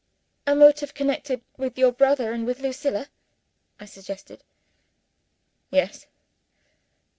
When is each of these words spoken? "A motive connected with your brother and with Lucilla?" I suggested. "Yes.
"A 0.47 0.55
motive 0.55 0.95
connected 0.95 1.43
with 1.57 1.77
your 1.77 1.91
brother 1.91 2.31
and 2.33 2.43
with 2.43 2.59
Lucilla?" 2.59 3.09
I 3.79 3.85
suggested. 3.85 4.43
"Yes. 5.69 6.07